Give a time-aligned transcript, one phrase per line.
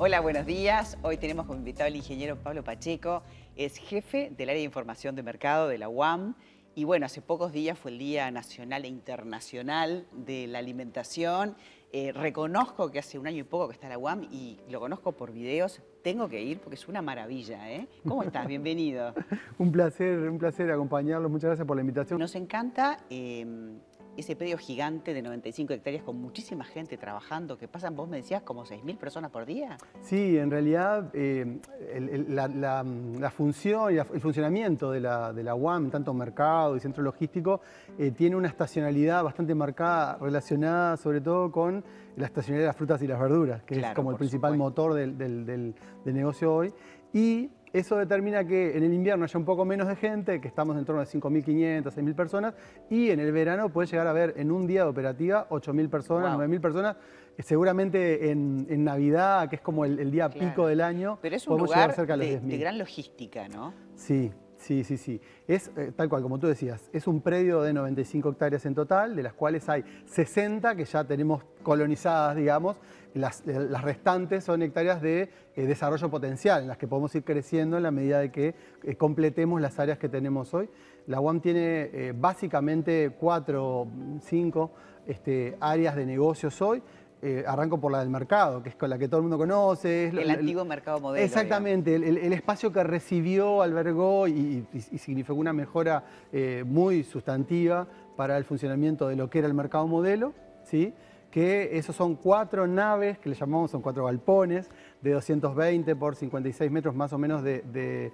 [0.00, 0.96] Hola, buenos días.
[1.02, 3.24] Hoy tenemos como invitado al ingeniero Pablo Pacheco,
[3.56, 6.36] es jefe del área de información de mercado de la UAM.
[6.76, 11.56] Y bueno, hace pocos días fue el Día Nacional e Internacional de la Alimentación.
[11.92, 15.10] Eh, reconozco que hace un año y poco que está la UAM y lo conozco
[15.10, 15.82] por videos.
[16.04, 17.68] Tengo que ir porque es una maravilla.
[17.72, 17.88] ¿eh?
[18.06, 18.46] ¿Cómo estás?
[18.46, 19.14] Bienvenido.
[19.58, 21.28] un placer, un placer acompañarlo.
[21.28, 22.20] Muchas gracias por la invitación.
[22.20, 23.44] Nos encanta eh,
[24.18, 28.42] ese predio gigante de 95 hectáreas con muchísima gente trabajando, que pasan, vos me decías,
[28.42, 29.78] como 6.000 personas por día.
[30.00, 31.60] Sí, en realidad eh,
[32.28, 37.60] la, función y el funcionamiento de la, de la, UAM, tanto mercado y centro logístico,
[37.96, 41.84] eh, tiene una estacionalidad bastante marcada, relacionada sobre todo con
[42.16, 45.16] la estacionalidad de las frutas y las verduras, que es como el principal motor del,
[45.16, 46.74] del, del negocio hoy.
[47.12, 50.76] Y eso determina que en el invierno haya un poco menos de gente, que estamos
[50.76, 52.54] en torno a 5.500, 6.000 personas,
[52.90, 56.38] y en el verano puede llegar a haber en un día de operativa 8.000 personas,
[56.38, 56.96] 9.000 personas.
[57.38, 61.94] Seguramente en, Navidad, que es como el, día pico del año, Pero es un lugar
[61.94, 63.72] de gran logística, ¿no?
[63.94, 65.20] Sí, Sí, sí, sí.
[65.46, 69.14] Es eh, tal cual, como tú decías, es un predio de 95 hectáreas en total,
[69.14, 72.76] de las cuales hay 60 que ya tenemos colonizadas, digamos.
[73.14, 77.76] Las, eh, restantes son hectáreas de eh, desarrollo potencial, en las que podemos ir creciendo
[77.76, 78.54] en la medida de que
[78.98, 80.68] completemos las áreas que tenemos hoy.
[81.06, 83.86] La UAM tiene básicamente cuatro,
[84.20, 84.72] cinco
[85.06, 86.82] este, áreas de negocios hoy.
[87.20, 90.06] Eh, arranco por la del mercado, que es con la que todo el mundo conoce.
[90.06, 91.24] Es el antiguo mercado modelo.
[91.24, 94.64] Exactamente, el, espacio que recibió, albergó y,
[94.98, 99.88] significó una mejora eh, muy sustantiva para el funcionamiento de lo que era el mercado
[99.88, 100.32] modelo.
[100.62, 100.94] ¿sí?
[101.30, 104.70] Que esos son cuatro naves, que le llamamos, son cuatro galpones,
[105.02, 108.12] de 220 por 56 metros más o menos de,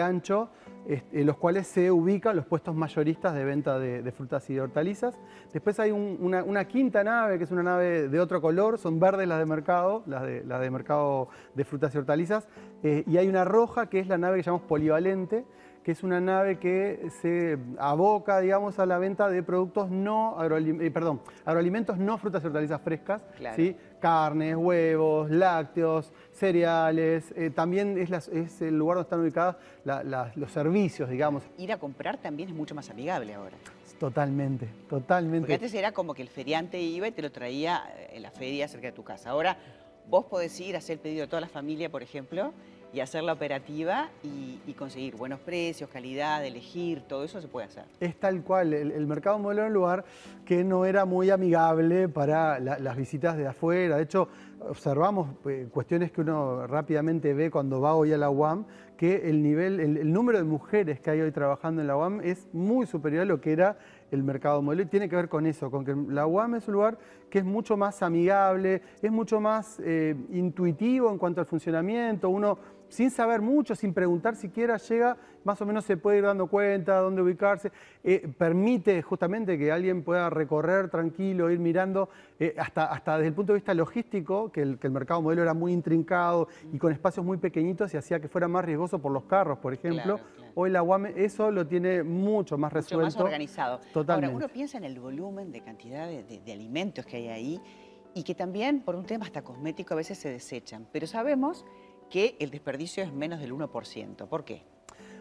[0.00, 0.50] ancho,
[0.86, 5.18] en los cuales se ubican los puestos mayoristas de venta de, frutas y de hortalizas.
[5.52, 9.38] Después hay una, quinta nave, que es una nave de otro color, son verdes las
[9.38, 12.48] de mercado, las de, de mercado de frutas y hortalizas,
[12.82, 15.44] eh, y hay una roja, que es la nave que llamamos polivalente,
[15.86, 20.84] que es una nave que se aboca, digamos, a la venta de productos no agroalimentos,
[20.84, 23.22] eh, perdón, agroalimentos no frutas y hortalizas frescas,
[23.54, 23.76] ¿sí?
[24.00, 27.32] carnes, huevos, lácteos, cereales.
[27.36, 29.54] Eh, también es, el lugar donde están ubicados
[30.34, 31.44] los servicios, digamos.
[31.56, 33.54] Ir a comprar también es mucho más amigable ahora.
[34.00, 35.42] Totalmente, totalmente.
[35.42, 38.66] Porque antes era como que el feriante iba y te lo traía en la feria
[38.66, 39.30] cerca de tu casa.
[39.30, 39.56] Ahora
[40.08, 42.52] vos podés ir a hacer el pedido de toda la familia, por ejemplo,
[42.92, 47.84] y hacer la operativa y, conseguir buenos precios, calidad, elegir, todo eso se puede hacer.
[47.98, 50.04] Es tal cual, el, mercado modelo era un lugar
[50.44, 53.96] que no era muy amigable para las visitas de afuera.
[53.96, 54.28] De hecho,
[54.60, 58.66] observamos eh, cuestiones que uno rápidamente ve cuando va hoy a la UAM,
[58.96, 62.48] que el nivel, el, número de mujeres que hay hoy trabajando en la UAM es
[62.52, 63.78] muy superior a lo que era
[64.10, 64.82] el mercado modelo.
[64.82, 66.98] Y tiene que ver con eso, con que la UAM es un lugar
[67.30, 72.58] que es mucho más amigable, es mucho más eh, intuitivo en cuanto al funcionamiento, uno
[72.88, 76.98] sin saber mucho, sin preguntar siquiera, llega, más o menos se puede ir dando cuenta
[76.98, 77.72] dónde ubicarse,
[78.04, 82.08] eh, permite justamente que alguien pueda recorrer tranquilo, ir mirando,
[82.38, 85.72] eh, hasta, hasta desde el punto de vista logístico, que el, mercado modelo era muy
[85.72, 89.58] intrincado y con espacios muy pequeñitos y hacía que fuera más riesgoso por los carros,
[89.58, 90.20] por ejemplo.
[90.54, 93.04] Hoy la UAM eso lo tiene mucho más resuelto.
[93.04, 93.80] Mucho más organizado.
[93.92, 94.32] Totalmente.
[94.32, 97.60] Ahora, uno piensa en el volumen de cantidad de alimentos que hay ahí
[98.14, 101.66] y que también por un tema hasta cosmético a veces se desechan, pero sabemos
[102.08, 104.26] que el desperdicio es menos del 1%.
[104.26, 104.62] ¿Por qué?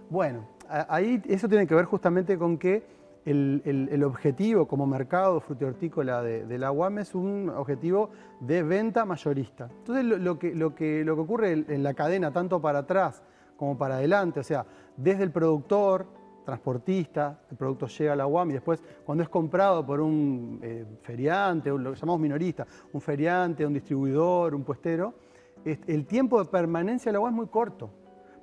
[0.09, 2.83] Bueno, ahí eso tiene que ver justamente con que
[3.25, 9.69] el, objetivo como mercado frutihortícola de, de, la UAM es un objetivo de venta mayorista.
[9.79, 13.23] Entonces lo, que, lo, que, lo que ocurre en la cadena, tanto para atrás
[13.57, 14.65] como para adelante, o sea,
[14.97, 16.07] desde el productor,
[16.45, 20.85] transportista, el producto llega a la UAM y después cuando es comprado por un eh,
[21.01, 25.15] feriante, lo que llamamos minorista, un feriante, un distribuidor, un puestero,
[25.65, 27.89] el tiempo de permanencia del agua es muy corto.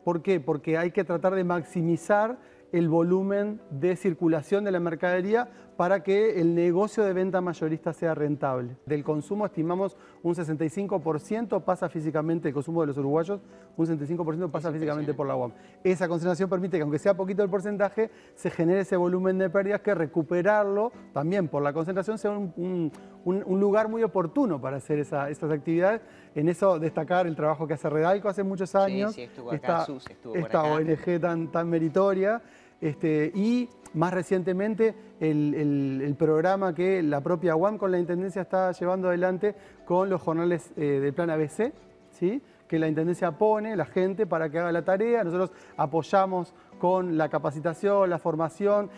[0.02, 0.40] ¿Por qué?
[0.40, 2.36] Porque hay que tratar de maximizar
[2.72, 8.14] el volumen de circulación de la mercadería para que el negocio de venta mayorista sea
[8.14, 8.76] rentable.
[8.86, 13.40] Del consumo estimamos un 65% pasa físicamente, el consumo de los uruguayos,
[13.76, 15.52] un 65% pasa físicamente por la UAM.
[15.82, 19.80] Esa concentración permite que aunque sea poquito el porcentaje, se genere ese volumen de pérdidas
[19.80, 22.92] que recuperarlo también por la concentración sea un,
[23.24, 26.02] lugar muy oportuno para hacer esas actividades.
[26.34, 29.86] En eso destacar el trabajo que hace Redalco hace muchos años, sí, estuvo acá,
[30.34, 32.42] esta, ONG tan, tan meritoria.
[32.82, 39.08] Este, y más recientemente el, programa que la propia UAM con la Intendencia está llevando
[39.08, 39.54] adelante
[39.86, 41.72] con los jornales eh, del Plan ABC,
[42.10, 42.42] ¿sí?
[42.66, 47.28] que la Intendencia pone la gente para que haga la tarea, nosotros apoyamos con la
[47.28, 48.90] capacitación, la formación,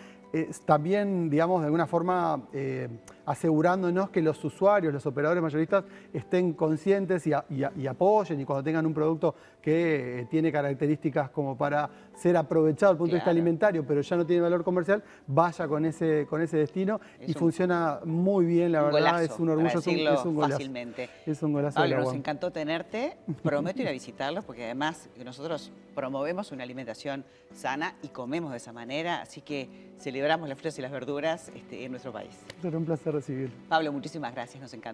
[0.65, 2.89] también, digamos, de alguna forma eh,
[3.25, 5.83] asegurándonos que los usuarios, los operadores mayoristas
[6.13, 11.57] estén conscientes y, y apoyen y cuando tengan un producto que eh, tiene características como
[11.57, 15.03] para ser aprovechado desde el punto de vista alimentario, pero ya no tiene valor comercial,
[15.25, 19.79] vaya con ese, con ese destino y funciona muy bien, la verdad, es un orgullo,
[19.79, 20.53] es un, es un, golazo.
[20.53, 21.09] Fácilmente.
[21.25, 21.75] Es un golazo.
[21.75, 27.95] Pablo, nos encantó tenerte, prometo ir a visitarlos porque además nosotros promovemos una alimentación sana
[28.03, 31.91] y comemos de esa manera, así que celebramos las frutas y las verduras este, en
[31.91, 32.35] nuestro país.
[32.61, 33.51] Será un placer recibir.
[33.69, 34.93] Pablo, muchísimas gracias, nos encanta.